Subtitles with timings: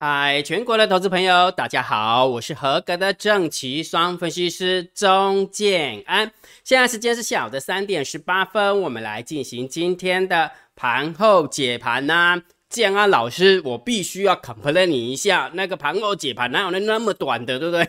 [0.00, 6.30] 嗨，全国的投资朋友，大家好，我是合格的正奇双分析师钟建安。
[6.62, 12.40] 现在时间是下午的三点十八分，我们来进行今天的盘后解盘呐。
[12.68, 17.88] 建安老师，我必须要 complain 你一下，那个盘后解盘哪有那那么短的，对不对？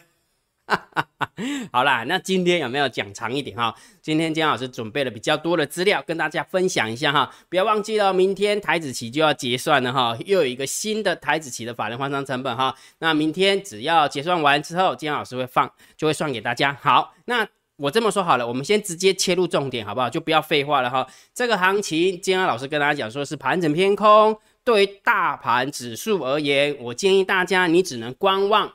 [1.72, 3.74] 好啦，那今天有没有讲长一点哈？
[4.02, 12.76] 今天姜老师准备了比较多的资料跟大家分享一下哈，不要忘记了，明天台子期就要结算了哈，又有一个新的台子期的法人换仓成本哈。
[13.00, 16.78] 那明天只要结算完之后，姜老师会放，就会算给大家。
[16.82, 17.48] 好，那
[17.78, 20.10] 我这么说好了，我们先直接切入重点好不好？
[20.10, 21.08] 就不要废话了哈。
[21.34, 28.74] 这个行情，姜老师跟大家讲说是盘整偏空，对于大盘指数而言，我建议大家你只能观望。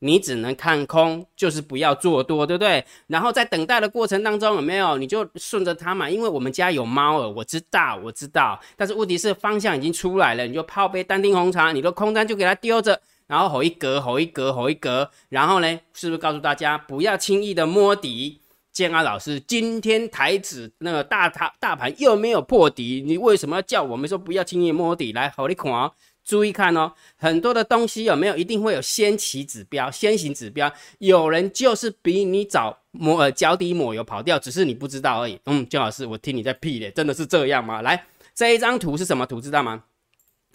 [0.00, 2.84] 你只能看空，就是不要做多，对不对？
[3.06, 6.10] 然后在等待的过程当中，有没有你就顺着它嘛？
[6.10, 8.60] 因为我们家有猫儿，我知道，我知道。
[8.76, 18.40] 但是问题是方向已经出来了，你就泡杯丹丁红茶，你的空单就给它丢着，然后吼一格，吼一格，吼一格，然后呢，是不是告诉大家不要轻易的摸底？
[18.72, 25.12] 建安老师，今天台子那个大大大盘又没有破底，你为什么要叫我们说不要轻易摸底？
[25.12, 25.92] 来，好你看哦。
[26.24, 30.72] 注意看哦，很多的东西有没有一定会有先起指标、先行指标？
[30.98, 35.40] 有人就是比你早抹呃脚底抹油跑掉，只是你不知道而已。
[35.46, 37.82] 嗯，姜老师，我听你在屁咧，真的是这样吗？
[37.82, 38.04] 来，
[38.34, 39.40] 这一张图是什么图？
[39.40, 39.84] 知道吗？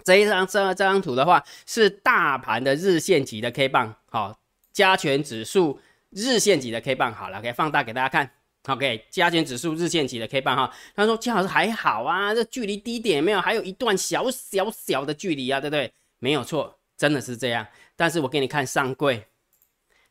[0.04, 4.38] 这一张这这张图的话是大盘的日线级的 K 棒，好，
[4.72, 5.80] 加权指数
[6.12, 8.32] 日线级的 K 棒，好了，可以放大给大家看。
[8.68, 15.94] OK，加权指数日线级的 K 棒哈，他说姜老师还好啊，这距离低点没有，还有一段小小小的距离啊，对不对？
[16.20, 17.68] 没有错，真的是这样。
[17.96, 19.28] 但是我给你看上柜，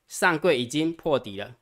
[0.06, 1.56] 上柜已经破底了，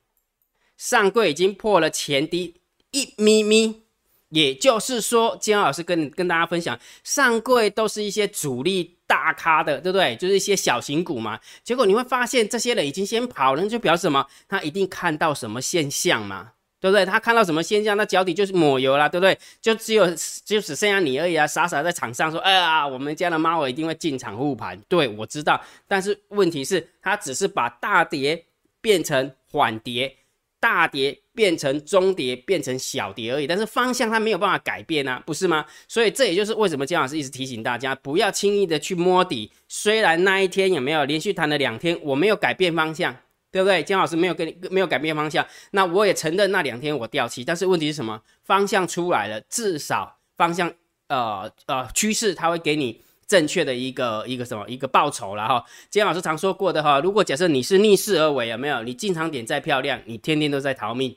[0.77, 3.83] 上柜已经破了前低一咪咪，
[4.29, 10.15] 也就是说，姜老师跟跟大家分享，上柜都是一些主力大咖的，对不对？
[10.17, 11.39] 就是一些小型股嘛。
[11.63, 14.27] 结果你会发现，这些人已经先跑了，就表示什么？
[14.47, 16.51] 他一定看到什么现象嘛？
[16.83, 17.05] 对不对？
[17.05, 19.37] 他看到什么现象，那脚底就是抹油了，对不对？
[19.61, 20.05] 就只有
[20.43, 21.47] 就只剩下你而已啊！
[21.47, 28.43] 傻傻在场上说：“哎呀，我们家的猫儿一定会进场护盘。”对我知道，但是问题是，他只是把大跌
[28.81, 30.13] 变成缓跌，
[30.59, 33.47] 大跌变成中跌，变成小跌而已。
[33.47, 35.65] 但是方向他没有办法改变啊，不是吗？
[35.87, 39.49] 所以这也就是为什么姜老师一直提醒大家，不要轻易的去摸底。
[39.69, 43.15] 虽然那一天有没有连续弹了两天，我没有改变方向。
[43.53, 43.83] 对不对？
[43.83, 48.19] 姜老师没有跟你没有改变方向，那我也承认那两天我掉期，但是问题是什么？
[48.43, 50.73] 方向出来了，至少方向
[51.07, 55.63] 呃呃趋势，它会给你正确的一个一个什么一个报酬了哈。
[55.91, 58.81] 姜老师常说过的哈，如果假设你是逆势而为，有没有？
[58.81, 61.15] 你进场点再漂亮，你天天都在逃命。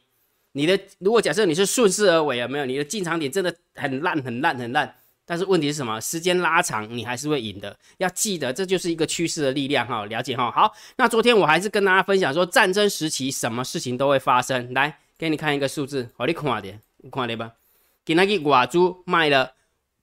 [0.52, 2.66] 你的如果假设你是顺势而为，有没有？
[2.66, 4.94] 你的进场点真的很烂很烂很烂。
[5.28, 6.00] 但是问题是什么？
[6.00, 7.76] 时间拉长，你还是会赢的。
[7.98, 10.06] 要记得，这就是一个趋势的力量哈。
[10.06, 10.50] 了解哈。
[10.52, 14.72] 好，那昨天我还是跟大家分享说，战争时期什么事情都会发生。
[14.72, 17.52] 来，给你看一个数字，好，你看点，你看点吧。
[18.04, 19.54] 给那个瓦珠卖了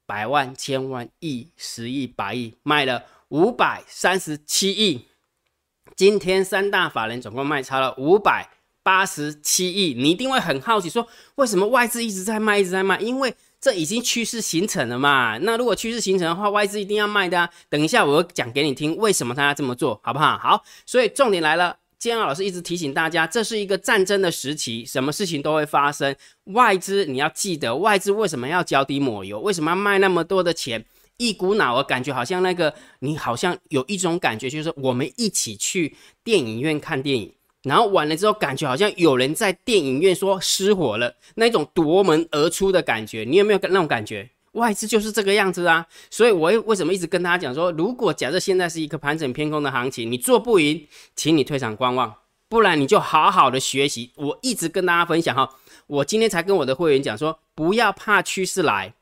[0.05, 5.05] 百万、千万、亿、十亿、百亿，卖了五百三十七亿。
[5.95, 8.49] 今天三大法人总共卖超了五百
[8.83, 9.93] 八十七亿。
[9.93, 12.99] 你一定会很好奇，说为什么外资一直在卖，一直在卖？
[12.99, 15.37] 因为这已经趋势形成了嘛？
[15.37, 17.49] 那如果趋势形成的话，外资一定要卖的啊！
[17.69, 20.37] 等一下我讲给你听，为什么他要这么做，好不好？
[20.37, 26.13] 好，所以重点来了，建安老师一直提醒大家，这是一个战争的时期，什么事情都会发生。
[26.47, 29.39] 外资你要记得，外资为什么要脚底抹油？
[29.39, 30.83] 为什么要卖那么多的钱？
[31.15, 37.33] 一股脑儿感觉好像那个，你好像有一种感觉，就是我们一起去电影院看电影。
[37.63, 44.29] 然后完了之后，感觉好像有人在电影院说失火了，那种夺门而出的感觉，你有没有那种感觉？
[44.51, 50.85] 外资就是这个样子啊，所以我为什么一直跟大家讲说，如果假设现在是一个盘整偏空的行情，你做不赢，
[51.15, 52.13] 请你退场观望，
[52.47, 54.11] 不然你就好好的学习。
[54.15, 55.49] 我一直跟大家分享哈，
[55.87, 58.93] 我今天才跟我的会员讲说，不要怕趋势来，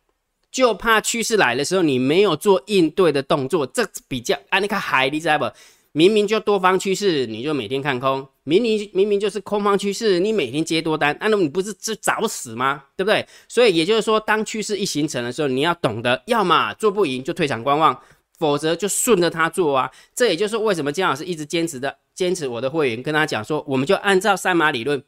[0.49, 5.51] 就怕趋势来的时候你没有做应对的动作，这比较啊，你看海，你知道不？
[5.93, 12.85] 明明就多方趋势，你就每天看空；明明明明就是空方趋势，你每天接多单，那你不是就找死吗？
[12.95, 13.27] 对不对？
[13.49, 17.99] 所以也就是说，当趋势一形成的时候，你要懂得，要么做不赢就退场观望，
[18.39, 19.91] 否则就顺着它做啊。
[20.15, 25.03] 这也就是为什么姜老师一直坚持的，坚持我的会员跟他讲说，我们就按照赛马理论，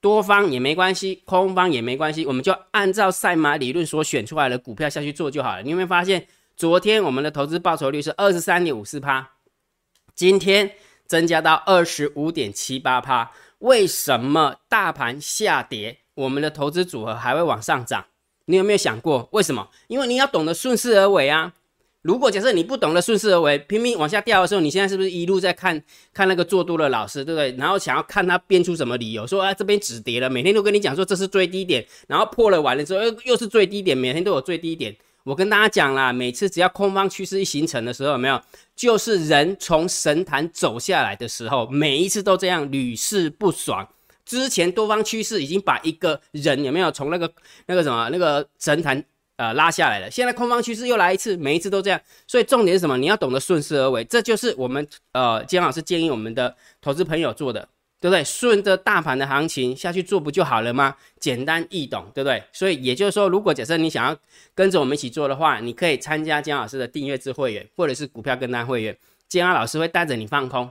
[0.00, 5.62] 多方也没关系，空方也没关系，我们就按照赛马理论所选出来的股票下去做就好了。
[5.62, 6.26] 你有没有发现，
[6.56, 9.28] 昨天我们的投资报酬率是二十三点五四趴？
[10.14, 10.72] 今天
[11.06, 18.06] 增加到二十五点七八趴，为什么大盘下跌，我们的投资组合还会往上涨？
[18.46, 19.68] 你有没有想过为什么？
[19.86, 21.54] 因为你要懂得顺势而为啊！
[22.02, 25.80] 如果假设你不懂得顺势而为，拼命往下掉的时候，你现在是不是一路在看
[26.12, 27.52] 看那个做多的老师，对不对？
[27.56, 34.96] 然后想要看他编出什么理由，说啊这边止跌了，每天都跟你讲说这是最低点，然后破了完了之后又又是最低点，每天都有最低点。
[35.24, 38.40] 我跟大家讲啦，每次只要空方趋势一形成的时候，有没有？
[38.74, 43.88] 就是人从神坛走下来的时候，每一次都这样，屡试不爽。
[44.24, 47.32] 之前多方趋势已经把一个人有没有从那个
[47.66, 49.04] 那个什么那个神坛。
[49.36, 50.10] 呃，拉下来了。
[50.10, 52.00] 现在空方趋势又来一次，每一次都这样。
[52.28, 52.96] 所以重点是什么？
[52.98, 57.66] 你要懂得顺势而为，这就是我们呃姜老师建议我们的投资朋友做的，
[58.02, 58.24] 对不对？
[58.24, 60.96] 顺着大盘的行情下去做不就好了吗？
[61.20, 62.42] 简单易懂，对不对？
[62.52, 64.16] 所以也就是说，如果假设你想要
[64.56, 70.68] 跟着我们一起做的话，你可以参加姜老师的订阅制会员，或者是股票跟单会员，姜老师会带着你放空。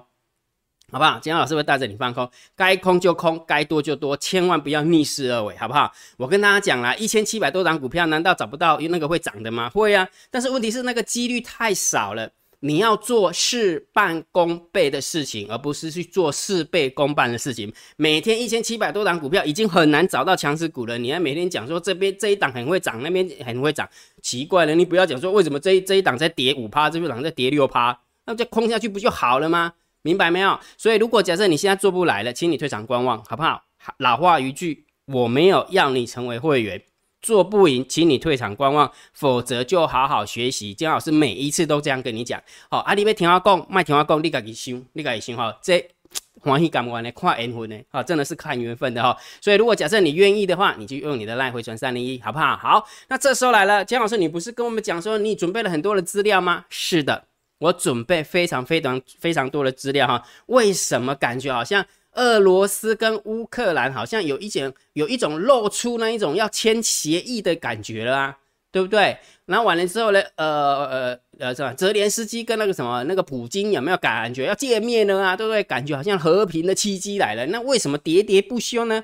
[0.91, 1.17] 好不好？
[1.19, 5.89] 姜老师会带着你放空，该空就空，该多就多，千万不要逆势而为，好不好？
[6.17, 9.69] 我跟大家讲啦，一千七百多张股票，难道找不到那个会涨的吗？
[9.69, 12.29] 会啊，但是问题是那个几率太少了。
[12.61, 17.73] 你要做事半功倍的事情，而不是去做事倍功半的事情。
[17.97, 23.89] 每天一千七百多档股票已经很难找到强势股了，你还每天讲说这边这一档很会涨，那边很会涨，
[24.21, 29.73] 奇怪了，你不要讲说为什么这一这一档在跌五趴，这一档在跌六趴，那就空下去不就好了吗？
[30.03, 30.59] 明白没有？
[30.77, 33.63] 所以如果假设你现在做不来了，请你退场观望，好不好？
[33.97, 36.83] 老话一句，我没有要你成为会员，
[37.21, 40.73] 做不赢，请你退场观望，否则就好好学习。
[40.73, 42.41] 姜老师每一次都这样跟你讲。
[42.69, 45.57] 好，啊，你要听我讲，卖听我讲，你自己想，你自己想哈。
[45.61, 45.87] 这
[46.41, 49.15] 欢喜感完的，看缘分的，啊，真的是看缘分的哈。
[49.39, 52.57] 所以如果假设你愿意的话，你就用你的赖回传三零一，好不好？
[52.57, 56.65] 好，那这时候来了，姜老师，你不是跟我们讲说你准备了很多的资料吗？
[56.69, 57.25] 是的。
[57.59, 68.37] 我准备非常非常非常多的资料哈，为什么感觉好像俄罗斯跟乌克兰好像有一点有一种露出那一种要签协议的感觉了啊，
[68.71, 69.17] 对不对？
[69.45, 70.45] 然后完了之后呢，呃
[70.85, 71.73] 呃呃，是吧？
[71.73, 75.35] 泽连斯基跟那个什么那个普京有没有感觉要见面了啊？
[75.35, 75.63] 对不对？
[75.63, 77.45] 感觉好像和平的契机来了。
[77.47, 79.03] 那为什么喋喋不休呢？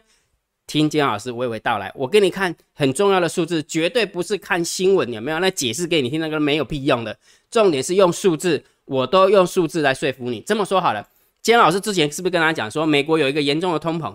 [0.68, 5.40] 听金老师娓娓道来，我给你看很重要的数字，绝对不是看新闻有没有？
[5.40, 7.18] 那解释给你听，那个没有屁用的。
[7.50, 10.42] 重点是用数字，我都用数字来说服你。
[10.42, 11.08] 这么说好了，
[11.54, 14.14] 姜老师之前是不是跟他讲说，美国有一个严重的通膨，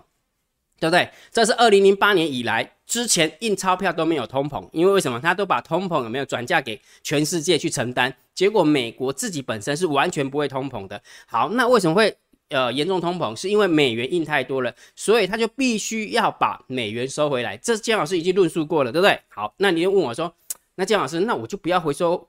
[0.78, 1.08] 对不对？
[1.30, 5.18] 这是二零零八年以来之前印钞票都没有通膨，因为为什么？
[5.18, 11.00] 他都把通膨有没有转嫁给全世界去承担，结果美国自己本身是完全不会通膨的。
[11.26, 12.14] 好，那为什么会？
[12.50, 17.56] 呃，严重通膨是因为美元印太多了，所以他就必须要把美元收回来。
[17.56, 19.18] 这姜老师已经论述过了，对不对？
[19.28, 20.30] 好，那你就问我说，
[20.74, 22.28] 那姜老师，那我就不要回收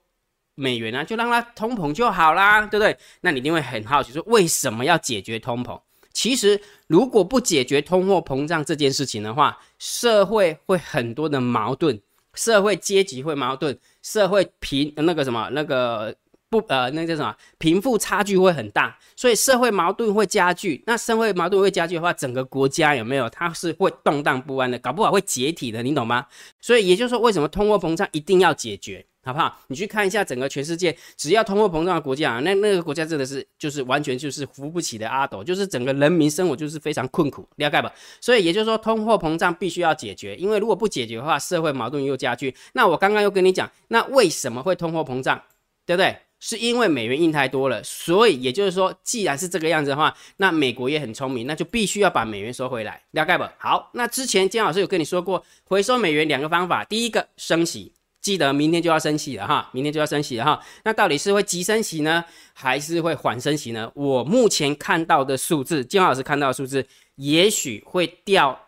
[0.56, 2.98] 美元啊，就让它通膨就好啦，对不对？
[3.22, 5.80] 那你一定会很好奇，说为什么要解决通膨？
[6.12, 12.00] 其实如果不解决通货膨胀这件事情的话，社会会很多的矛盾，
[12.34, 16.16] 社会阶级会矛盾，社会贫那个什么那个。
[16.62, 17.36] 不，呃，那叫什么？
[17.58, 20.84] 贫富差距会很大，所以社会矛盾会加剧。
[20.86, 23.28] 那社会矛盾会加剧的话，整个国家有没有？
[23.30, 26.28] 它是会动荡不安的，搞不好会解体的，你懂吗？
[26.62, 29.60] 所以也就是说，为什么通货膨胀一定要解决，好不好？
[29.68, 37.92] 你去看一下整个全世界，只要通货膨胀的国家啊，那那个国家真的是就是完全就是扶不起的阿斗，就是整个人民生活就是非常困苦，了解吧？
[38.22, 42.56] 所以也就是说，通货膨胀必须要解决，因为如果不解决的话，社会矛盾又加剧。
[42.74, 45.42] 那我刚刚又跟你讲，那为什么会通货膨胀，
[45.86, 46.18] 对不对？
[46.45, 53.45] 是因为美元印太多了，所以也就是说，既然是这个样子的话，那美国也很聪明，那就必须要把美元收回来，了解不？
[53.57, 60.62] 好，那之前姜老师有跟你说过，回收美元两个方法，第一个升息，记得明天就要升息了哈，明天就要升息了哈。
[60.83, 62.21] 那到底是会急升息呢，
[62.52, 63.90] 还是会缓升息呢？
[63.95, 66.85] 我目前看到的数字，姜老师看到的数字，
[67.16, 68.63] 也许会掉。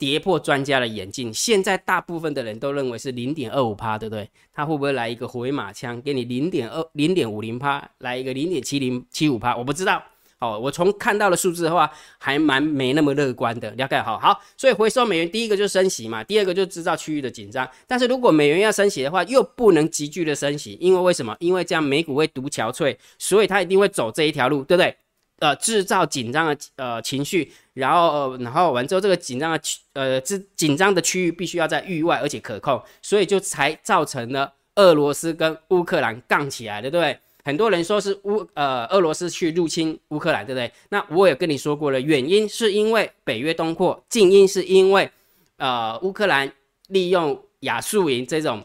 [0.00, 4.26] 跌破专家的眼镜，现在大部分的人都认为是零点二五趴，对不对？
[4.50, 9.54] 他会不会来一个回马枪，给你零点二、零点五零趴，来一个零点七零七五趴？
[9.54, 10.02] 我不知道。
[10.38, 13.70] 哦，我从看到的数字的话，还蛮没那么乐观的。
[13.72, 17.68] 了解好，好，所以回收美元，第一个就是升息嘛，第二个就制造区域的紧张。
[17.86, 21.36] 但是如果美元要升息的话，又不能急剧的升息，因为为什么？
[21.40, 24.96] 因为这样美股会独憔悴，所以他一定会走这一条路，对不对？
[25.40, 37.18] 呃，制造紧张的呃情绪，然后呃然后完之后，这个紧张的区呃，这紧张的区域必须要在域外，而且可控，所以就才造成了俄罗斯跟乌克兰杠起来的，对不对？
[37.42, 40.70] 很多人说是乌呃俄罗斯去入侵乌克兰，对不对？
[40.90, 45.10] 那我也跟你说过了，原因是因为北约东扩，静因是因为
[45.56, 46.52] 呃乌克兰
[46.88, 48.64] 利用亚速营这种。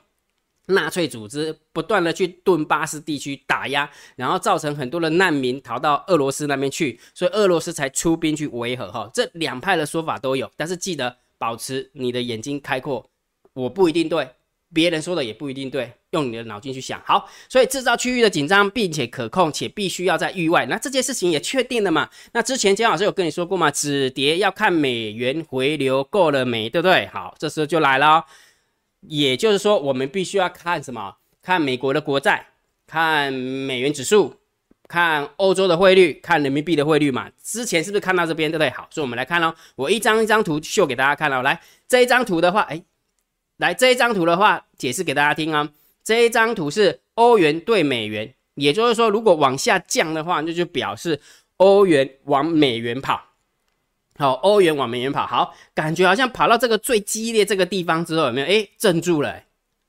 [0.68, 9.10] 纳粹组织不断的去顿巴斯地区打压，然后造成很多的难民逃到俄罗斯那边去，所以俄罗斯才出兵去维和哈。
[9.14, 13.10] 这两派的说法都有，但是记得保持你的眼睛开阔，
[13.54, 14.28] 我不一定对，
[14.74, 17.02] 别人说的也不一定对，用你的脑筋去想。
[17.06, 20.66] 好，所以制造区域的紧张，并且可控，且必须要在域外。
[20.66, 22.10] 那这件事情也确定了嘛？
[22.34, 23.70] 那之前姜老师有跟你说过吗？
[23.70, 27.06] 止跌要看美元回流够了没，对不对？
[27.08, 28.26] 好，这时候就来了，
[29.10, 31.16] 也就是说，我们必须要看什么？
[31.42, 32.48] 看美国的国债，
[32.88, 34.36] 看美元指数，
[34.88, 37.30] 看欧洲的汇率，看人民币的汇率嘛？
[37.42, 38.70] 之前是不是看到这边，对不对？
[38.70, 41.42] 好，所以我们来看哦，我一张一张图秀给大家看哦。
[41.42, 42.84] 来，这一张图的话，哎。
[43.58, 45.70] 来这一张图的话，解释给大家听啊。
[46.04, 51.22] 这一张图是欧元对美元，也就是说，如果往下降的话，那就表示
[51.56, 53.24] 欧元往美元跑。
[54.18, 58.48] 好，欧元往美元跑，好，感觉好像跑到这个最激烈这个地方之后，有没有？
[58.48, 59.44] 哎，镇住了，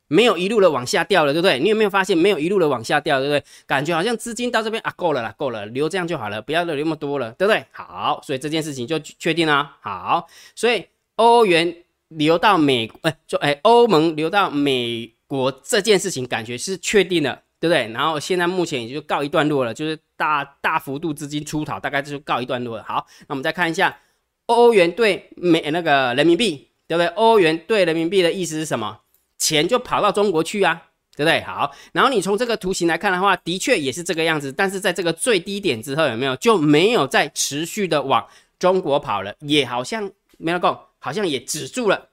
[0.08, 1.58] 没有一路的往下掉了，对不对？
[1.58, 3.42] 你有没有发现没有一路的往下掉，对不对？
[3.66, 7.64] 感觉好像资金到这边啊，够了啦，够了，留这样就好了，不要留那么多了，对不对？
[7.72, 9.76] 好，所以这件事情就确定了。
[9.80, 11.76] 好，所以欧元。
[12.10, 17.88] 流到美，哎，就哎，欧盟流到美国这件事情，感觉是确定了，对不对？
[17.92, 22.84] 然后现在目前也就告一段落了，就是大大幅度资金出逃，大概就告一段落了。
[22.84, 23.98] 好，那我们再看一下
[24.46, 27.06] 欧元对美那个人民币，对不对？
[27.08, 29.00] 欧元对人民币的意思是什么？
[29.38, 30.82] 钱就跑到中国去啊，
[31.14, 31.40] 对不对？
[31.42, 38.26] 好，然后你从这个图形来看的话，的确也是这个样子，但是在这个最低点之后，有没有就没有再持续的往
[38.58, 39.34] 中国跑了？
[39.40, 40.78] 也好像没有够。
[40.98, 42.08] 好像也止住了，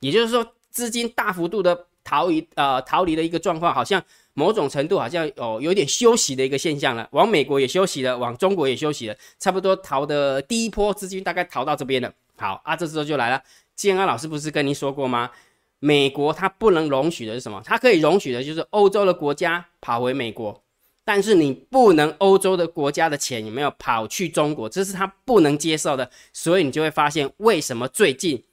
[0.00, 4.02] 也就是说，资金大幅度的逃离，呃，逃离的一个状况，好像
[4.34, 7.06] 某种程度好像有有点休息的一个现象了。
[7.12, 12.12] 往美国也休息了，往中国也休息了，差不多逃的第一波资金大概逃到这边了。
[12.36, 13.42] 好啊，这时候就来了。
[13.76, 15.30] 建安老师不是跟您说过吗？
[15.78, 17.60] 美国它不能容许的是什么？
[17.64, 20.62] 它可以容许的就是欧洲的国家跑回美国。
[21.04, 24.68] 但是你不能欧洲的国家的钱有没有跑去中国？
[24.68, 28.44] 这是他不能接受的，所以你就会发现为什么最近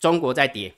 [0.00, 0.74] 中国在跌。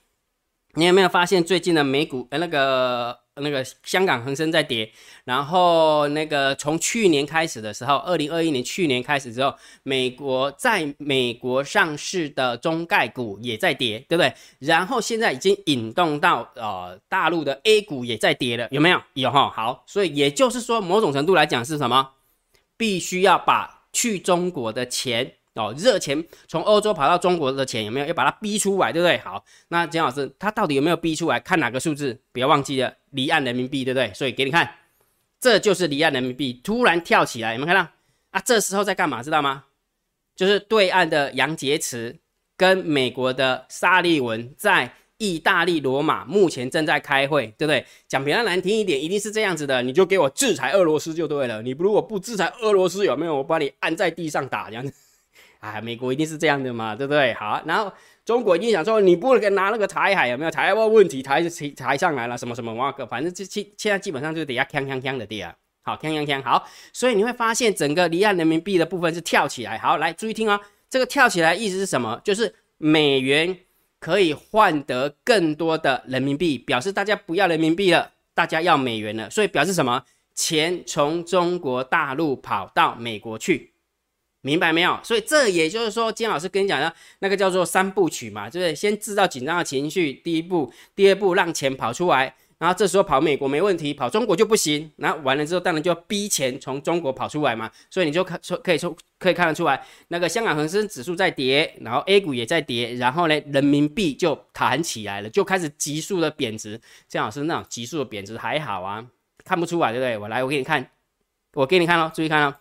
[0.73, 3.19] 你有没有发现最近的美股呃那个？
[3.39, 4.91] 那个香港恒生在跌，
[5.23, 9.53] 然后那个从去年开始的时候，二零二一年去年开始之后，
[9.83, 14.33] 美国在美国上市的中概股也在跌，对不对？
[14.59, 19.01] 然后现在已经引动到呃大陆的 A 股也在跌了，有没有？
[19.13, 19.49] 有哈。
[19.49, 22.11] 好，所以也就是说，某种程度来讲是什么？
[22.75, 25.33] 必须要把去中国的钱。
[25.57, 29.17] 哦，热钱从欧洲跑到中国的钱有没有要把它逼出来，对不对？
[29.17, 31.39] 好，那姜老师他到底有没有逼出来？
[31.39, 32.17] 看哪个数字？
[32.31, 34.13] 不要忘记了离岸人民币，对不对？
[34.13, 34.69] 所以给你看，
[35.39, 37.89] 这就是离岸人民币突然跳起来，有没有看到？
[38.31, 39.23] 啊，这时候在干嘛？
[39.23, 39.63] 知道吗？
[40.35, 42.15] 就是对岸的杨洁篪
[42.55, 47.83] 跟美国的沙利文在意大利罗马目前正在开会，对不对？
[48.07, 51.59] 讲比较难听一点，一定是这样子的，你就给我制裁俄罗斯就对了。
[51.63, 54.93] 你如果不制裁俄罗斯，有没有我把你按在地上打这样子？
[55.75, 57.33] 啊，美国一定是这样的嘛，对不对？
[57.33, 57.91] 好，然后
[58.23, 61.41] 中国一定想说，你不能拿那个台海有没有台湾问题抬
[61.75, 65.53] 抬上来了，什么什么哇个，反正这现现在基本上就是底下锵锵锵的跌啊。
[65.81, 69.77] 好，锵锵锵，好，所以你会发现整个离岸人民币的部分是跳起来。
[69.77, 70.59] 好，来注意听哦，
[70.89, 72.19] 这个跳起来意思是什么？
[72.23, 73.57] 就是美元
[73.99, 80.03] 可以换得更多的人民币，表示大家不要人民币了，大家要美元了，所以表示什么？
[80.35, 83.73] 钱从中国大陆跑到美国去。
[84.41, 84.97] 明白没有？
[85.03, 94.89] 所以这也就是说，金老师跟你讲的那个叫做三部曲嘛，就是先制造紧张的情绪，第一步，第二步让钱跑出来，然后这时候跑美国没问题，跑中国就不行。
[94.97, 97.69] 然后完了之后，当然就要逼钱从中国跑出来嘛。
[97.89, 106.79] 所以你就看说可以说可以看得出来，那个香港恒生指数在跌，然后 A 股也在跌，然后呢，人民币就弹起来了，就开始急速的贬值。
[107.09, 109.05] 金老师那种急速的贬值还好啊，
[109.43, 110.17] 看不出来对不对？
[110.17, 110.89] 我来，我给你看，
[111.55, 112.55] 我给你看哦，注意看哦，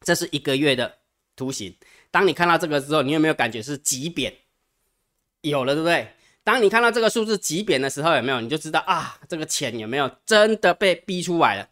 [0.00, 0.96] 这是一个月的。
[1.42, 1.74] 图形，
[2.12, 4.32] 当你看到这个之后，你有没有感觉是极扁？
[5.40, 6.06] 有了，对不对？
[6.44, 8.40] 当你看到这个数字极扁的时候，有没有？
[8.40, 11.68] 你就知道啊，这个钱有没有真的被逼出来了，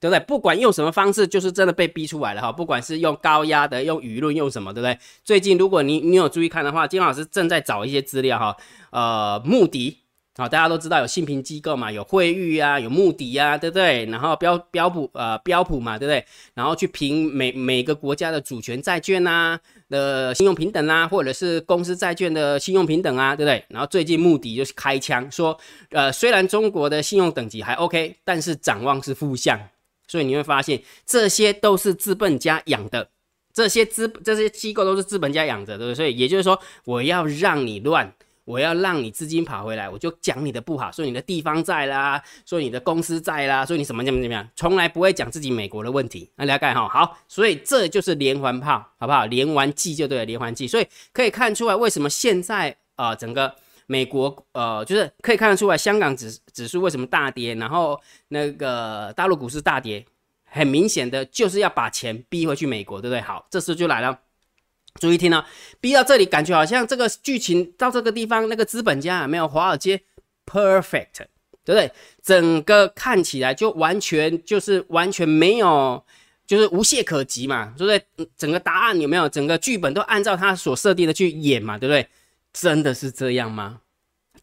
[0.00, 0.20] 对不对？
[0.24, 2.50] 不管用什么方式，就是真的被逼出来了哈。
[2.50, 4.98] 不管是用高压的，用舆论，用什么，对不对？
[5.22, 8.56] 最近如果你你有注意看的话，金老师正在找一些资料哈，
[8.90, 9.98] 呃，穆迪。
[10.34, 14.06] 好，大家都知道有信评机构嘛，有惠誉啊，有穆迪啊，对不对？
[14.06, 16.24] 然后标标普呃标普嘛，对不对？
[16.54, 19.60] 然后去评每每个国家的主权债券啊
[19.90, 23.62] 的信用平等啊，或者是公司债券的信用平等啊，对不对？
[23.68, 25.54] 然后最近穆迪就是开枪说，
[25.90, 29.60] 呃，虽然中国的信用等级还 OK，但是展望是负向，
[30.08, 33.06] 所以你会发现这些都是资本家养的，
[33.52, 35.94] 这些资这些机构都是资本家养着，对不对？
[35.94, 38.14] 所以也就是说，我要让你乱。
[38.44, 46.30] 我要让你资金跑回来，我就讲你的不好，说你的地方债啦，说你的公司债啦，说你什么怎么怎么样，从来不会讲自己美国的问题。
[46.36, 49.26] 那了解哈，好，所以这就是连环炮，好不好？
[49.26, 50.66] 连完计就对了，连环计。
[50.66, 53.54] 所以可以看出来，为什么现在啊，整个
[53.86, 60.04] 美国呃，就是可以看得出来，香港指指数为什么大跌，然后那个大陆股市大跌，
[60.44, 63.20] 很明显的就是要把钱逼回去美国，对不对？
[63.20, 64.18] 好，这时就来了，
[65.00, 65.44] 注意听哦，
[65.80, 70.00] 逼到这里，感觉好像这个剧情到这个地方，那个资本家没有华尔街
[70.46, 71.26] perfect，
[71.64, 71.90] 对不对？
[72.22, 76.04] 整个看起来就完全就是完全没有。
[76.44, 78.28] 就是无懈可击嘛，对不对？
[78.36, 79.26] 整个答案有没有？
[79.28, 82.06] 整个剧本都按照他所设定的去演嘛，对不对？
[82.52, 83.80] 真的是这样吗？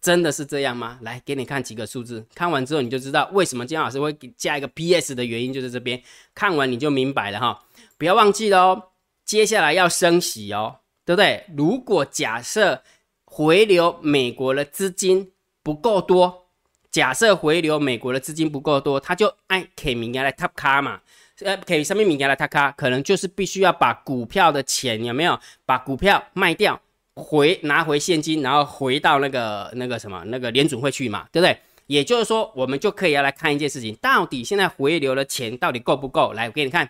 [0.01, 0.97] 真的是这样吗？
[1.01, 6.01] 来，给你看几个数字，看完之后你就知道为什么姜老师会加一个 PS 的原因，就是这边
[6.33, 7.59] 看完你就明白了哈。
[7.99, 8.83] 不要忘记了哦，
[9.29, 11.45] 接下来要升息哦，对不对？
[11.55, 12.81] 如果假设
[13.25, 15.31] 回流美国的资金
[15.61, 16.47] 不够多，
[16.89, 21.01] 假设回流美国的资金不够多，他就按 K 名来 Top 卡嘛。
[21.41, 26.81] 呃，，K 上面名给了他卡，可能就是必须要把股票的钱有没有把股票卖掉，
[27.13, 31.55] 回拿回现金，然后回到那个那个什么那个联准会去嘛，对不对？
[31.85, 36.33] 也就是说，我们就可以要来看一件事情，到底现在回流的钱到底够不够？
[36.33, 36.89] 来，我给你看，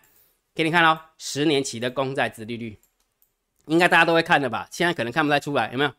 [0.59, 2.77] 给你看喽，十年期的公债殖利率，
[3.67, 4.67] 应该大家都会看的吧？
[4.69, 5.93] 现在可能看不太出来，有没有？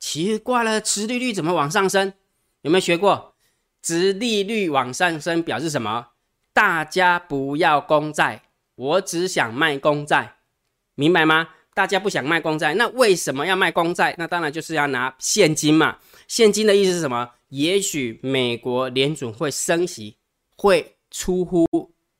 [0.00, 2.12] 奇怪了，殖利率怎么往上升？
[2.62, 3.36] 有没有学过？
[3.80, 6.08] 殖利率往上升表示什么？
[6.52, 8.42] 大家不要公债，
[8.74, 10.38] 我只想卖公债，
[10.96, 11.50] 明白吗？
[11.72, 14.16] 大家不想卖公债，那为什么要卖公债？
[14.18, 15.98] 那当然就是要拿现金嘛。
[16.26, 17.30] 现金的意思是什么？
[17.50, 20.16] 也许美国联准会升息
[20.56, 21.64] 会出乎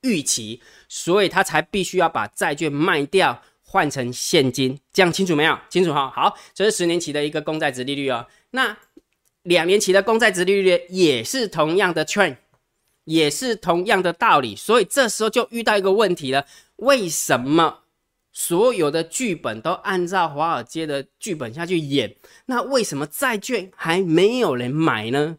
[0.01, 4.79] 预期，所以他才必须要把债券卖掉换成现金。
[4.91, 5.57] 这样清楚没有？
[5.69, 6.09] 清楚哈。
[6.09, 8.27] 好，这是十年期的一个公债值利率哦。
[8.51, 8.77] 那
[9.43, 12.37] 两年期的公债值利率也是同样的 trend。
[13.05, 17.79] 也是同样的道理，所以这时候就遇到一个问题了：为什么
[18.31, 22.15] 所有的剧本都按照华尔街的剧本下去演？
[22.45, 25.37] 那为什么债券还没有人买呢？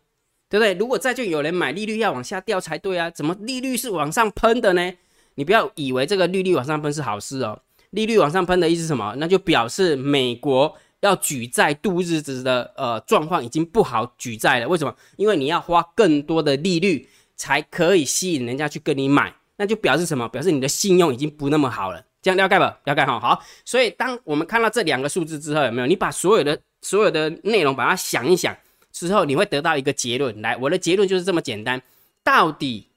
[0.53, 0.75] 对不对？
[0.75, 3.09] 如果债券有人买，利率要往下掉才对啊！
[3.09, 4.93] 怎么利率是往上喷的呢？
[5.37, 7.59] 你不要以为这个利率往上喷是好事哦。
[7.93, 9.15] 利率往上喷的意思是什么？
[9.17, 14.69] 那就表示美国要举债度日子的呃状况已经不好举债了。
[14.69, 14.95] 为什么？
[15.17, 17.09] 因为你要花更多的利率。
[17.35, 20.29] 才可以吸引人家去跟你买，那就表示什么？
[20.29, 22.05] 表示你的信用已经不那么好了。
[22.21, 22.63] 这样了解不？
[22.63, 23.19] 了解哈。
[23.19, 25.87] 好，所以当我们看到这两个数字之后，有没有？
[25.89, 28.57] 你把所有的所有的内容把它想一想
[28.93, 30.41] 之后，你会得到一个结论。
[30.43, 31.83] 来，我的结论就是这么简单。
[32.23, 32.89] 到底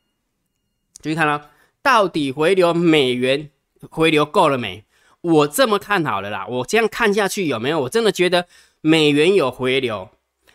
[1.02, 1.50] 注意看了，
[1.82, 3.50] 到底回流美元
[3.90, 4.84] 回流够了没？
[5.22, 6.46] 我这么看好了啦。
[6.48, 7.82] 我这样看下去有没有？
[7.82, 8.46] 我真的觉得
[8.82, 10.10] 美元有回流。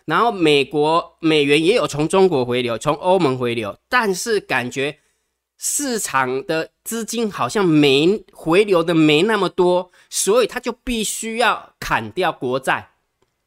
[0.04, 4.98] 然后美国美元也有从中国回流，从欧盟回流，但是感觉
[5.56, 12.89] 市场的资金好像没回流的没那么多，所以他就必须要砍掉国债，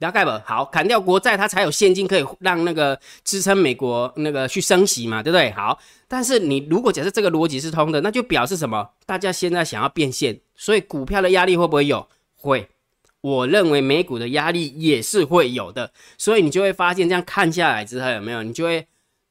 [0.04, 0.32] 了解不？
[0.46, 5.50] 好，砍掉国债，它才有现金可以让那个支撑美国那个去升息嘛，对不对？
[5.52, 8.90] 好，但是你如果假设这个逻辑是通的，那就表示什么？
[9.06, 12.06] 大家现在想要变现，所以股票的压力会不会有？
[12.36, 12.68] 会。
[13.22, 18.44] 我认为美股的压力也是会有的，所以你就会发现，这样看下来之后，有没有？
[18.44, 18.86] 你就会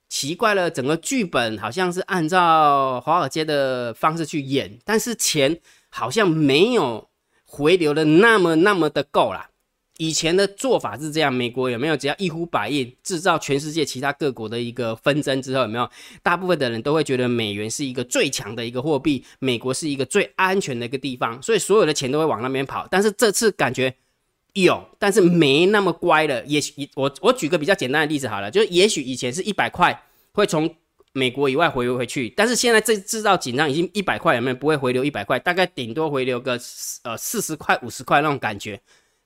[0.08, 7.10] 奇怪了，整个剧本好像是按照华尔街的方式去演，但是钱好像没有
[7.44, 9.50] 回流的那么那么的够啦。
[9.98, 15.88] 以前的做法是这样，美国有没有只要一呼百应，制造全世界其他各国的一个纷争之后，有没有？
[16.22, 22.88] 大部分的人都会觉得美元是一个最强的一个货币，美国是一个最安全的一个地方，所以所有的钱都会往那边跑。
[22.90, 23.94] 但是这次感觉
[24.54, 26.44] 有，但是没那么乖了。
[26.46, 30.02] 也许我我举个比较简单的例子好了，就是也许以前是一百块
[30.32, 30.74] 会从
[31.12, 36.58] 美国以外回流回去，但是现在这制造紧张已经一百块有没有不会回流一百块，大概顶多回流个
[37.04, 38.80] 呃四十块五十块那种感觉。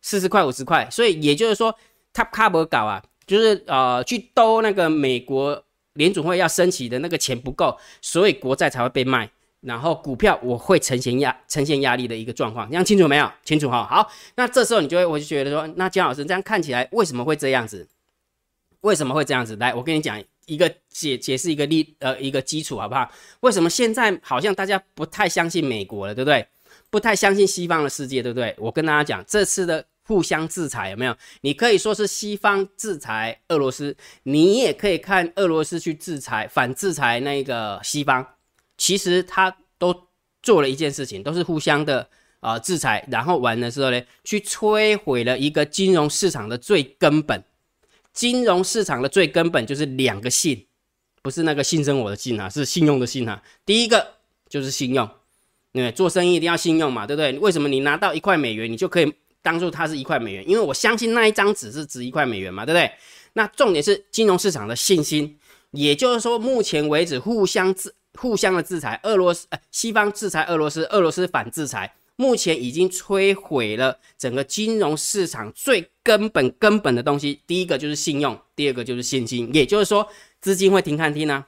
[0.06, 1.74] 四十块五十块，所以也就是说
[2.14, 5.60] ，Top Cover 搞啊，就是呃去兜那个美国
[5.94, 9.28] 联总会要升起的那个钱不够，所以国债才会被卖，
[9.62, 13.28] 然后股票我会呈现压呈现压力的一个状况，这样清楚没有？
[13.42, 13.84] 清楚哈。
[13.84, 17.88] 好，那这时候你就会我就觉得说，那姜老师这样看起来为什么会这样子？
[18.82, 19.56] 为什么会这样子？
[19.56, 23.10] 来，我跟你讲一个解解释一个例呃一个基础好不好？
[23.40, 26.46] 为什么现在好像大家不太相信美国了，对不对？
[26.88, 28.54] 不太相信西方的世界，对不对？
[28.58, 29.84] 我跟大家讲这次的。
[30.06, 31.16] 互相制裁有没有？
[31.40, 38.24] 你可以说是西方制裁俄罗斯，你也可以看俄罗斯去制裁、反制裁那个西方。
[38.78, 40.08] 其实他都
[40.42, 42.08] 做了一件事情，都是互相的
[42.40, 47.42] 啊制裁，然后完了之后呢，去摧毁了一个金融市场的最根本。
[48.12, 50.66] 金融市场的最根本就是两个信，
[51.20, 53.42] 不是那个信生我的信啊，是信用的信啊。
[53.64, 54.14] 第一个
[54.48, 55.10] 就是信用，
[55.72, 57.36] 对，做生意一定要信用嘛，对不对？
[57.40, 59.12] 为什么你拿到一块美元，你就可以？
[59.46, 62.90] 当做它是一块美元，因为我相信那一张纸是值一块美元嘛，对不对？
[63.34, 65.38] 那重点是金融市场的信心，
[65.70, 77.40] 也就是说，目前为止互相制互相的制裁，俄罗斯呃西方制裁俄罗斯，俄罗斯反制裁，目前已经摧毁了整个金融市场最根本根本的东西。
[77.46, 80.08] 第一个就是信用，第二个就是现金，也就是说，
[80.40, 81.44] 资金会停看听呢？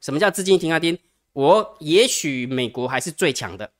[0.00, 0.96] 什么叫资金停看听？
[1.32, 3.70] 我也许美国还是最强的，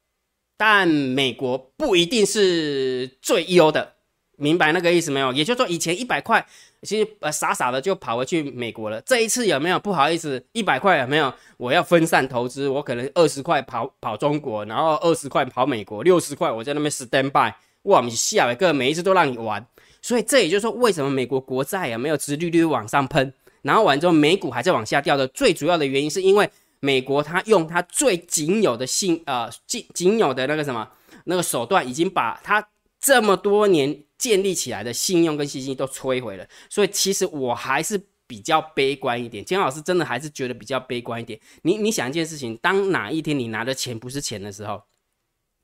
[0.58, 3.94] 但美国不一定是最优的。
[4.36, 5.32] 明白那个意思没有？
[5.32, 6.46] 也就是说，以前一百块，
[6.82, 9.00] 其实呃傻傻的就跑回去美国了。
[9.00, 9.80] 这一次有没有？
[9.80, 11.32] 不好意思，一百块有没有？
[11.56, 17.52] 我要分散投资，我可能二十块跑跑中国，然后二十块跑美国，六十块我在那边 stand by。
[17.82, 19.66] 哇，你下一个每一次都让你玩，
[20.02, 26.48] 所以这也就是说，为什么美国国债啊没有殖利率往上喷，然后完之后美股还在往下掉的最主要的原因，是因为
[26.80, 30.88] 美国他用他最仅有的信呃仅仅有的那个什么
[31.24, 32.68] 那个手段，已经把他
[33.00, 34.04] 这么多年。
[34.18, 39.44] 建立起来的信用跟信心都摧毁了，所以其实我还是比较悲观一点。
[39.44, 41.38] 金老师真的还是觉得比较悲观一点。
[41.62, 44.82] 你你想一件事情，当哪一天你拿的钱不是钱的时候，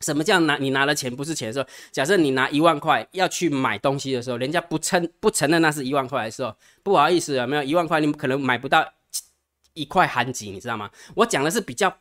[0.02, 1.66] 什么叫拿你拿的钱不是钱的时候？
[1.90, 8.88] 假设你拿一万块要去买东西的时候，人家不称不承认那是一万块的时候，不好意思有没有一万块你可能买不到
[9.74, 10.90] 一块韩吉，你知道吗？
[11.14, 11.94] 我讲的是比较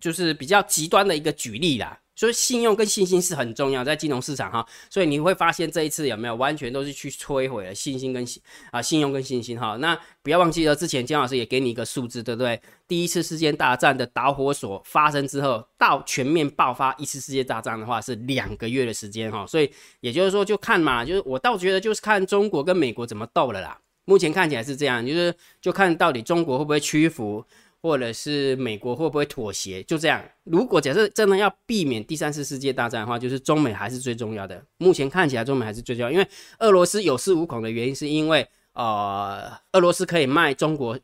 [0.00, 1.98] 就是比较极端的一个举例啦。
[2.16, 9.76] 所以信用跟信心是很重要，在金融市场哈，所以你会发现这一次有没有完全都是去摧毁了信心跟信啊信用跟信心哈。
[9.76, 12.60] 那不要忘记了，之前姜老师也给你一个数字，对不对？
[12.88, 19.46] 第一次世界大战的导火索发生之后，到全面爆发一次世界大战的话是两个月的时间哈。
[19.46, 23.78] 所以也就是说，就看嘛，就是我倒觉得就是看中国跟美国怎么斗了啦。
[24.08, 27.44] 目前看起来是这样，就是就看到底中国会不会屈服。
[27.80, 29.80] 或者是美国会不会妥协？
[29.84, 30.20] 就这样。
[30.42, 34.60] 如果假设真的要避免第三次世界大战的话，就是中美还是最重要的。
[34.78, 36.26] 目前看起来，中美还是最重要，因为
[36.58, 40.98] 俄罗斯有恃无恐的原因，是因为呃，俄罗斯可以卖中国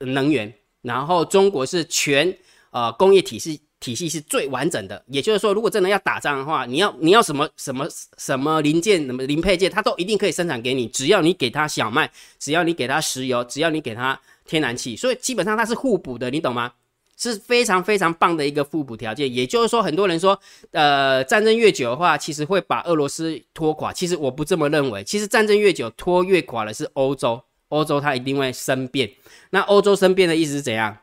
[0.00, 2.36] 能源，然后中国是全
[2.70, 5.02] 呃工业体系体系是最完整的。
[5.08, 7.88] 也就是说，如果真的要打仗的话，你要你要什么什么
[8.18, 14.20] 什么零件、什么零配件，它都一定可以生产给你，只要你给他小麦，只要你给他石油，只要你给他。
[14.46, 16.72] 天然气，所以基本上它是互补的，你懂吗？
[17.16, 19.32] 是非常非常棒的一个互补条件。
[19.32, 20.36] 也就是说，很多人说，
[20.72, 23.92] 呃，战争越久的话，其实会把俄罗斯拖垮。
[23.92, 25.04] 其实我不这么认为。
[25.04, 27.40] 其实战争越久，拖越垮的是欧洲。
[27.68, 29.08] 欧洲它一定会生变。
[29.50, 30.96] 那欧洲生变的意思是怎样？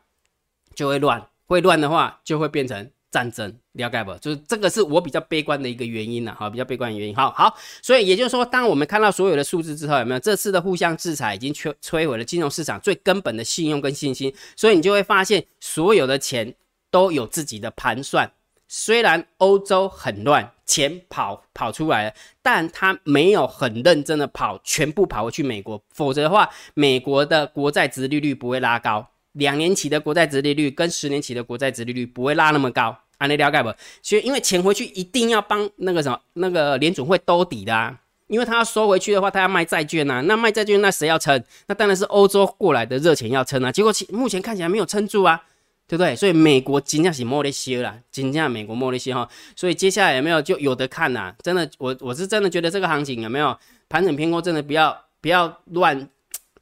[0.75, 1.25] 就会乱。
[1.47, 2.91] 会乱的话，就会变成。
[3.09, 4.13] 战争了解不？
[4.15, 7.15] 就是这个是我比较悲观的一个原因了，哈，比较悲观的原因。
[7.15, 14.31] 好好，所以也就是说，当我们看到所有的数字之后，有没有这次的互相制裁已经摧摧毁了金融市场最根本的信用跟信心？
[14.57, 16.53] 所以你就会发现，所有的钱
[16.91, 18.29] 都有自己的盘算。
[18.67, 25.81] 虽然欧洲很乱，钱跑跑出来了，但他没有很认真的跑，全部跑回去美国。
[25.93, 29.07] 否则的话，美国的国债值利率不会拉高。
[29.37, 33.73] 两年期的国债值利率跟十年期的国债值利率不会拉那么高，啊，你了解不？
[34.01, 37.97] 所以因为钱回去一定要帮那个什么那个联总会兜底的啊，
[38.27, 41.41] 因为他要收回去的话，他要卖债券呐，那卖债券那谁要撑？
[41.67, 43.71] 那当然是欧洲过来的热钱要撑啊。
[43.71, 45.41] 结果其目前看起来没有撑住啊，
[45.87, 46.15] 对不对？
[46.15, 49.27] 所以美国金价是莫雷西了，金价美国莫雷西哈。
[49.55, 51.33] 所以接下来有没有就有的看呐？
[51.43, 56.09] 真的，我我是真的觉得这个行情有没有盘整偏空，真的不要不要乱。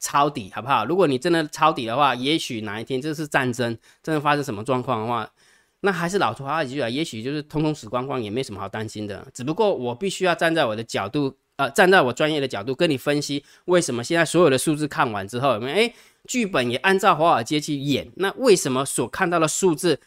[0.06, 0.84] 抄底好不好？
[0.86, 5.28] 如果你真的抄底的话，也许哪一天这是战争，真的发生什么状况的话，
[5.80, 9.26] 那还是老话一句啊，也许就是通通死光光，也没什么好担心的。
[9.34, 15.76] 只不过我必须要站在我的角度，呃，站在我专业的角度跟你分析，为什么现在所有的数字看完之后，有没有？
[15.76, 15.92] 哎，
[16.28, 19.98] 剧本也按照华尔街去演，那为什么所看到的数字，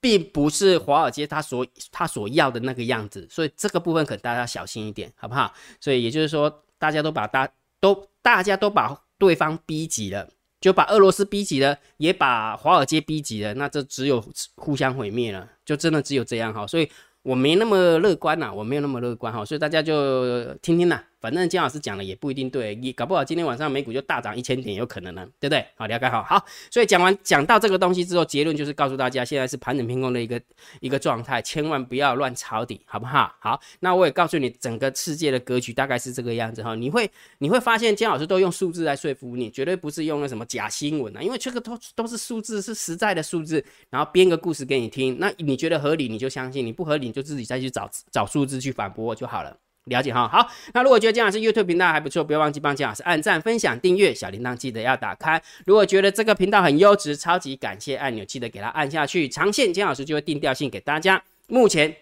[0.00, 3.26] 并不是华尔街他所他所要的那个样子？
[3.28, 5.52] 所以这个部分可大家小心一点，好不好？
[5.80, 7.48] 所以也就是说，大家都把大
[7.80, 9.02] 都大家都把。
[9.20, 10.26] 对方逼急了，
[10.60, 14.24] 就把俄罗斯逼急了，也把华尔街逼急了，那这只有
[14.56, 16.90] 互相毁灭了，就真的只有这样哈，所以
[17.22, 21.04] 我没那么乐观呐，我没有那么乐观哈，所以大家就听听呐。
[21.20, 25.64] 反正姜老师讲的也不一定对，你搞不好今天晚上美股就大涨一千点，有可能呢，对不对？
[25.76, 30.40] 好，了解好，好，所以讲完讲到这个东西之后，结论就是告诉大家，现在是盘整偏空的一个
[30.80, 33.34] 一个状态，千万不要乱抄底，好不好？
[33.38, 49.56] 好，那我也告诉你，整个世界的格局大概是这个样子哈，你会你会发现姜老师都用数字来说服你，绝对不是用那什么假新闻啊，因为这个都都是数字，是实在的数字，然后编个故事给你听，那你觉得合理你就相信，你不合理你就自己再去找找数字去反驳就好了。
[49.90, 55.42] 了解哈，好，那如果觉得姜老师 YouTube 频道还不错，不要忘记帮姜老师按赞、分享、订阅，小铃铛记得要打开。
[55.66, 59.28] 如果觉得这个频道很优质，超级感谢按钮记得给它按下去。
[59.28, 61.22] 长线姜老师就会定调性给大家。
[61.48, 61.94] 目前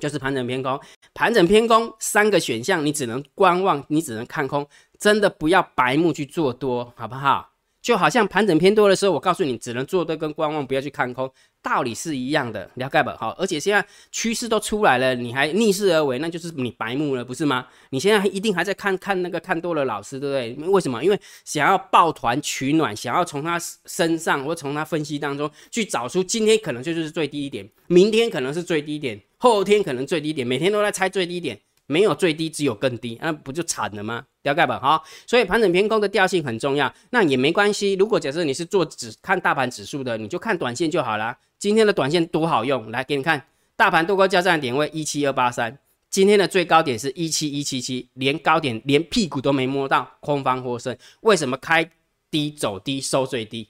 [0.00, 0.78] 就是盘整偏空，
[1.14, 4.66] 盘整偏空三个选项，你只能观望，你只能看空，
[4.98, 7.51] 真的不要白目去做多，好不好？
[7.82, 11.28] 就好像盘整偏多的时候，我告诉你，只能做多跟观望，不要去看空，
[11.60, 13.16] 道理是一样的，了解吧？
[13.18, 17.66] 好，而且现在趋势都出来了，你还逆势而为，那就是你白目了，不是吗？
[17.90, 20.70] 你现在一定还在看看那个看多了老师，对不对？
[20.70, 21.02] 为什么？
[21.04, 31.58] 因为想要抱团取暖，想要从他身上或从他分析当中去找出今天可能就是最低一点，明天可能是最低点，后天可能最低点，每天都在猜最低点。
[31.86, 34.24] 没有最低，只有更低，那不就惨了吗？
[34.42, 34.78] 了解吧？
[34.80, 36.92] 好，所以盘整偏空的调性很重要。
[37.10, 41.36] 那也没关系，如果假设你是做只看大盘指数的，你就看短线就好了。
[41.58, 45.78] 今天的短线多好用，来给你看，大盘多高交战点位一七二八三，
[46.10, 50.96] 今天的最高点是一七一七七，连高点连屁股都没摸到，空方获胜。
[51.20, 51.88] 为什么开
[52.30, 53.68] 低走低收最低？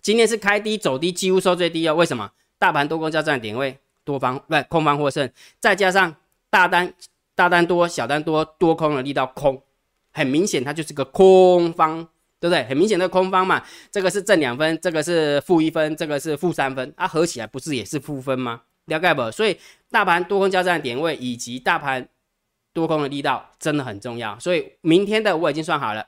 [0.00, 1.94] 今天是开低走低，几乎收最低哦。
[1.94, 2.30] 为什么？
[2.58, 6.14] 大盘多空交战点位多方不空方获胜，再加上
[6.48, 6.94] 大单。
[7.36, 9.60] 大单多，小单多，多空的力道空，
[10.14, 12.02] 很明显它就是个空方，
[12.40, 12.64] 对不对？
[12.64, 18.62] 很明显的空方嘛，这个是正两分，这个是负一分，这个是负三分，它合起来不是也是负分吗？
[18.86, 19.30] 了解不？
[19.30, 19.58] 所以
[19.90, 22.08] 大盘多空交战的点位以及大盘
[22.72, 24.38] 多空的力道真的很重要。
[24.38, 26.06] 所以明天的我已经算好了，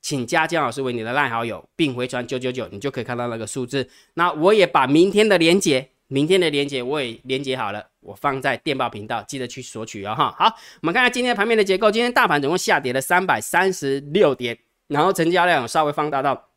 [0.00, 3.88] 请加姜老师为你的赖好友，并回传九九九，你就可以看到那个数字。
[4.14, 5.90] 那我也把明天的连结。
[6.08, 10.34] 明天的连接我也连接好了，我放在电报频道，记得去索取哦哈。
[10.38, 10.44] 好，
[10.82, 11.90] 我们看看今天的盘面的结构。
[11.90, 16.50] 今天大盘总共下跌了三百三十六点，然后成交量稍微放大到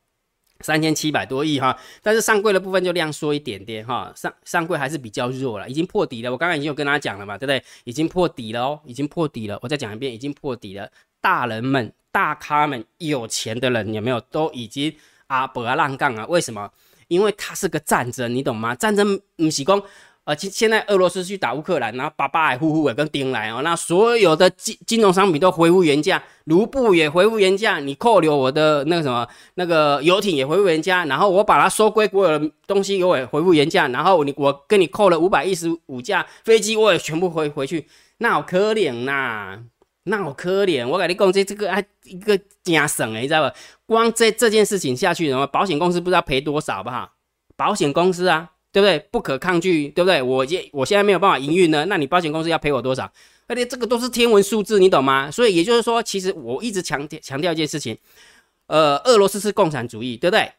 [0.60, 1.80] 三千七百多亿哈。
[2.02, 6.32] 但是上柜的部分就量缩一点点哈，上上柜还是比较弱了，已经破底了。
[6.32, 7.64] 我刚刚已经有跟大家讲了嘛，对不对？
[7.86, 9.58] 已经破底了哦，已经破底了。
[9.62, 10.92] 我再讲一遍，已经破底了。
[11.22, 14.94] 大人们、大咖们、有钱的人有没有都已经
[15.28, 16.26] 啊不要浪杠啊？
[16.28, 16.70] 为什么？
[17.08, 18.76] 因为它是个战争，你懂吗？
[18.76, 19.82] 战争不是讲，
[20.26, 39.60] 呃，现现在俄罗斯去打乌克兰，然后把巴尔呼呼的跟丁来哦，那所有的金金融商品都恢复原价，卢布也恢复原价，你扣留我的那个什么那个游艇也恢复原价，然后我把它收归国有的东西我也恢复原价，然后你我跟你扣了五百一十五架飞机我也全部回回去，那好可怜呐。
[40.08, 43.56] 那好可怜，我跟你讲，这这个还一个加省诶，你知道不？
[43.94, 47.14] 光这这件事情下去，的话保险公司不知道赔多少吧？
[47.56, 49.00] 保险公司啊，对不对？
[49.12, 50.22] 不可抗拒，对不对？
[50.22, 53.12] 我现我现在没有办法营运呢，那你保险公司要赔我多少？
[53.48, 55.32] 而且这个都是天文数字，你懂吗？
[55.32, 57.98] 所以也就是说，其实我一直强调强调一件事情，
[58.68, 60.52] 呃，俄罗斯是共产主义，对不对？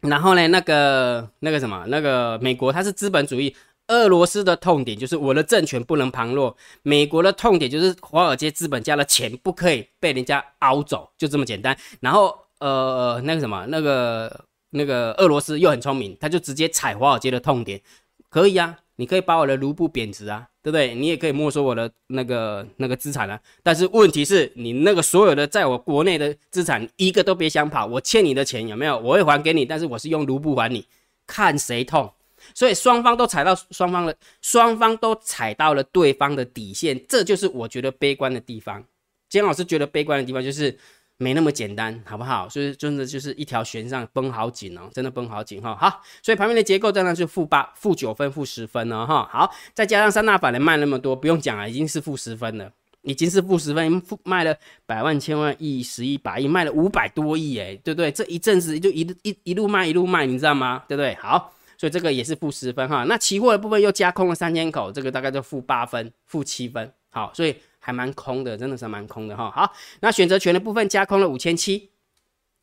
[0.00, 3.54] 然后呢，那个那个什么，那个美国它是资本主义。
[3.88, 11.76] 俄罗斯的痛点就是我的政权不能旁落，美国的痛点就是华尔街资本家的钱不可以被人家凹走，就这么简单。
[12.00, 17.80] 然后呃，那个什么，那个那个俄罗斯又很聪明，他就直接踩华尔街的痛点，
[18.28, 20.94] 可以啊，你可以把我的卢布贬值啊，对不对？
[20.94, 23.38] 你也可以没收我的那个那个资产啊。
[23.62, 28.98] 但是问题是你那个所有的在我国内的资产一个都别想跑，我欠你的钱有没有？
[28.98, 30.86] 我会还给你，但是我是用卢布还你，
[31.24, 32.12] 看谁痛。
[32.54, 38.84] 所以双方都踩到双方的，双方都踩到了对方的底线，这就是我觉得悲观的地方。
[39.28, 40.78] 金老师觉得悲观的地方就是
[41.16, 42.48] 没那么简单，好不好？
[42.48, 45.74] 所以真的就是一条弦上绷好紧哦，真的绷好紧哈。
[45.74, 49.28] 好，所以旁边的结构当然是负八、负九分、负十分了哈。
[49.32, 52.70] 好，再加上三大法人卖那么多，不用讲了，已经是负十分了，
[53.02, 54.56] 已经是负十分，卖了
[54.86, 58.12] 百万、千万、亿、十亿、百亿，卖了五百多亿，哎，对不对？
[58.12, 60.84] 这一阵子就一一一路卖一路卖，你知道吗？
[60.86, 61.14] 对不对？
[61.16, 61.52] 好。
[61.78, 66.92] 所以这个也是负十分哈，那期货的部分又加空了三千口，这个大概就负八分、负七分。
[67.10, 69.50] 好，所以还蛮空的，真的是蛮空的哈。
[69.50, 71.88] 好，那选择权的部分加空了五千七，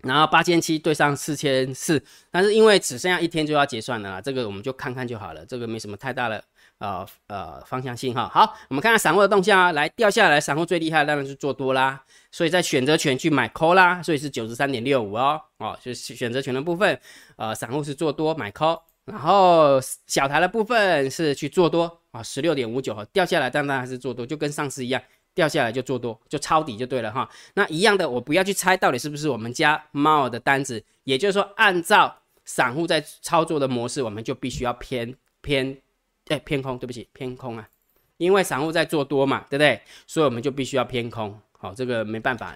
[0.04, 6.44] 然后八千七对上四千四，但是因为只剩下一天就要结算了，这个我们就看看就好了，这个没什么太大的
[6.78, 8.30] 呃呃方向性哈。
[8.32, 17.00] 好，我们看看散户的动向啊，来掉下来，散户最厉害当然是做多啦，所以在选择权去买 call 啦，所以是九十三点六五哦，哦，就是选择权的部分，
[17.38, 18.82] 呃，散户是做多买 call。
[19.06, 25.02] 然后小台的部分是去做多啊，十六点五九掉下来，当然还是做多，就跟上次一样，
[25.34, 27.30] 掉下来就做多，就抄底就对了哈。
[27.56, 35.78] 那一样的，我不要去猜到底是不是我们家猫的单子，也就是说，按照散户在操作的模式，我们就必须要偏偏
[36.30, 37.68] 哎偏空，对不起偏空啊，
[38.18, 39.82] 因为散户在做多嘛，对不对？
[40.08, 42.56] 所以我们就必须要偏空，好，这个没办法。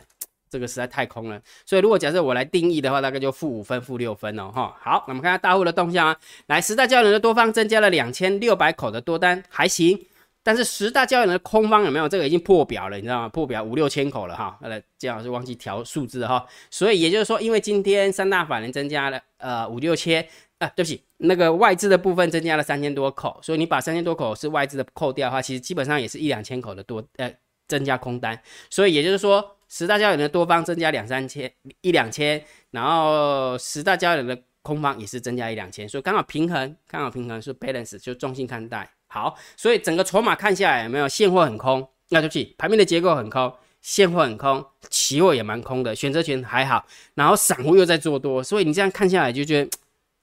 [0.49, 4.75] 这个实在太空了，所以如果假设我来定义的话，大概就负五分、负六分哦，哈。
[4.81, 6.17] 好，那我们看下大户的动向啊。
[6.47, 10.07] 来，十大交易人的多方增加了两千六百口的多单，还行。
[10.43, 12.07] 但是十大交易人的空方有没有？
[12.07, 13.27] 这个已经破表了，你知道吗？
[13.27, 14.57] 破表五六千口了哈。
[14.61, 16.45] 来，姜老师忘记调数字哈。
[16.71, 20.25] 所以也就是说，因为今天三大法人增加了呃五六千，
[20.59, 27.29] 啊，对不起，那个外资的部分增加了三千多口，所以你把三千多口是外资的扣掉的话，其实基本上也是一两千口的多，呃，
[27.67, 28.41] 增加空单。
[28.69, 31.51] 所以也就是说，十大交易的多方增加两三千
[31.81, 38.89] 一两千，然后十大交易的空方也是增加一两千，所以刚好平衡，刚好平衡是 balance，就中性看待。
[39.07, 41.87] 好，所以整个筹码看下来有没有现货很空？
[42.09, 43.53] 那就去，盘面的结构很空。
[43.79, 49.69] 现货很空，期货也蛮空的，选择权还好，然后散户又在做多，所以你这样看下来就觉得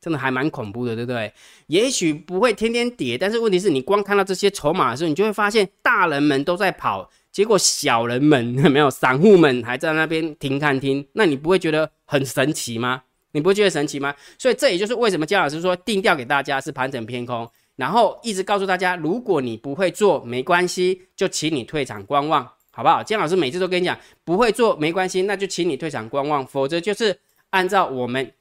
[0.00, 1.32] 真的还蛮恐怖的，对不对？
[1.68, 13.02] 也许不会天天跌，但是问题是你光看到这些筹码的时候，你就会发现大人们都在跑，结果小人们 没有，散户们还在那边停看听，那你不会觉得很神奇吗？
[13.32, 14.14] 你不会觉得神奇吗？
[14.38, 22.48] 所以这也就是为什么姜老师说定调给大家是盘整偏空，然后一直告诉大家，如果你不会做没关系，就请你退场观望。
[22.76, 23.02] 好不好？
[23.04, 27.16] 姜老师每次都跟你讲，不会做没关系，那就请你退场观望，否则就是
[27.50, 28.32] 按照我们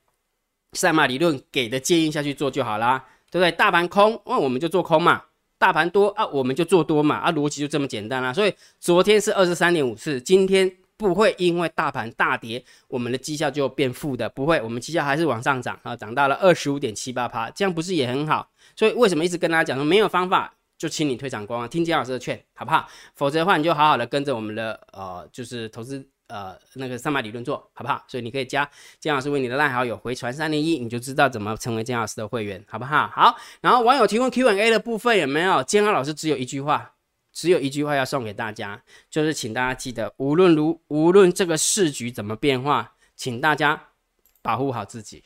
[0.72, 3.52] 赛马理论给的建议下去做就好啦，对不对？
[3.52, 5.20] 大盘空，那我们就做空嘛；
[5.64, 7.16] 大盘多啊，我们就做多嘛。
[7.16, 8.34] 啊，逻辑就这么简单啦。
[8.34, 18.46] 所以昨天是二十三点五四，今天不会因为大盘大跌，我们的绩效就变负的，不会，我们绩效还是往上涨啊，涨到了二十五点七八趴，这样不是也很好？
[18.76, 20.54] 所以为什么一直跟大家讲说没有方法？
[20.78, 22.86] 就请你退场观望，听金老师的劝，好不好？
[23.16, 28.04] 否则的话，你就好好的跟着我们的呃，就是投资呃那个三百理论做好不好？
[28.08, 28.68] 所以你可以加
[29.00, 33.08] 金老师为你的烂好友回传三零一，你就知道怎么成为金老师的会员，好不好？
[33.10, 35.62] 好，然后网友提问 Q&A 的部分有没有？
[35.62, 36.96] 金老师只有一句话，
[37.32, 43.90] 只有一句话要送给大家，就是请大家记得，无论如无论这个市局怎么变化，请大家
[44.42, 45.24] 保护好自己，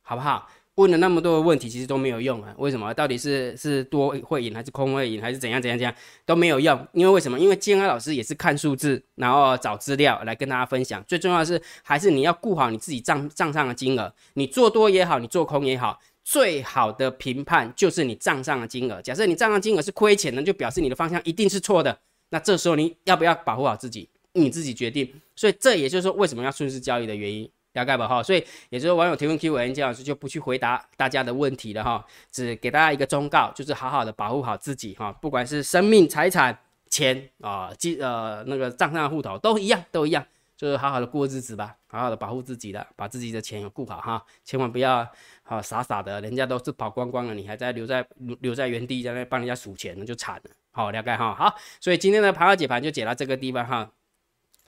[0.00, 0.48] 好不好？
[0.76, 2.54] 问了那么多的问题，其实都没有用啊！
[2.58, 2.92] 为什么？
[2.92, 5.94] 到底是是多会赢还是空会赢，还是怎样怎样怎样
[6.26, 6.86] 都没有用？
[6.92, 7.38] 因为为什么？
[7.40, 11.02] 因为建安老师也是看数字，然后找资料来跟大家分享。
[11.08, 14.12] 最重要的是，还是你要顾好你自己账账上的金额。
[14.34, 19.00] 你做多也好，你做空也好，最好的评判就是你账上的金额。
[19.00, 21.98] 假设你账上金额是亏钱的，就表示你的方向一定是错的。
[22.28, 24.10] 那这时候你要不要保护好自己？
[24.34, 25.10] 你自己决定。
[25.34, 27.48] 所以这也就是说，为什么要顺势交易的原因。
[27.76, 36.58] 大概吧哈，所以也就是网友提问 Q&A，姜老师就不去回答大家的问题了哈，只给大家一个忠告，就是好好的保护好自己哈，不管是生命、财产、
[36.88, 40.24] 钱啊，记呃那个账上的户头都一样，都一样，
[40.56, 45.06] 就是好好的过日子吧，好好的保护自己的，把自己的钱顾好哈，千万不要
[45.42, 48.02] 啊傻傻的，人家都是跑光光了，你还在留在
[48.40, 50.50] 留在原地在那帮人家数钱，那就惨了。
[50.70, 53.90] 好，了解哈，好，所以今天的盘后解盘就解到这个地方哈。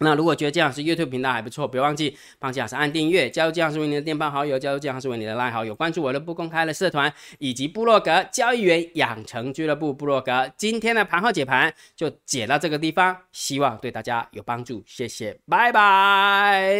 [0.00, 10.48] 那如果觉得姜老师 YouTube 频道还不错，不要忘记帮姜老师按订阅，加入姜老师为你的电报好友，加入姜老师为你的拉好友，关注我的不公开的社团以及部落格交易员养成俱乐部部落格。
[10.56, 16.70] 今天的盘后解盘就解到这个地方，希望对大家有帮助，谢谢，拜拜。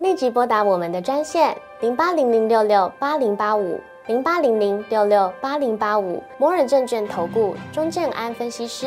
[0.00, 8.86] 立即拨打我们的专线零八零零六六八零八五零八零零六六八零八五摩尔证券投顾钟正安分析师。